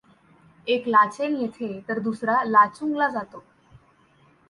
एक 0.67 0.87
लाचेन 0.87 1.35
येथे 1.35 1.79
तर 1.89 1.99
दुसरा 1.99 2.43
लाचुंगला 2.43 3.07
जातो. 3.07 3.43